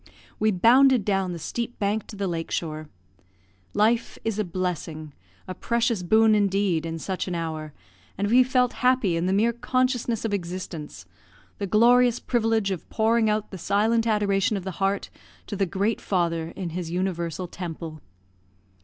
We 0.39 0.49
bounded 0.49 1.05
down 1.05 1.31
the 1.31 1.37
steep 1.37 1.77
bank 1.77 2.07
to 2.07 2.15
the 2.15 2.25
lake 2.27 2.49
shore. 2.49 2.89
Life 3.75 4.17
is 4.25 4.39
a 4.39 4.43
blessing, 4.43 5.13
a 5.47 5.53
precious 5.53 6.01
boon 6.01 6.33
indeed, 6.33 6.87
in 6.87 6.97
such 6.97 7.27
an 7.27 7.35
hour, 7.35 7.71
and 8.17 8.27
we 8.27 8.41
felt 8.41 8.73
happy 8.81 9.15
in 9.15 9.27
the 9.27 9.31
mere 9.31 9.53
consciousness 9.53 10.25
of 10.25 10.33
existence 10.33 11.05
the 11.59 11.67
glorious 11.67 12.19
privilege 12.19 12.71
of 12.71 12.89
pouring 12.89 13.29
out 13.29 13.51
the 13.51 13.59
silent 13.59 14.07
adoration 14.07 14.57
of 14.57 14.63
the 14.63 14.81
heart 14.81 15.11
to 15.45 15.55
the 15.55 15.67
Great 15.67 16.01
Father 16.01 16.49
in 16.55 16.71
his 16.71 16.89
universal 16.89 17.45
temple. 17.47 18.01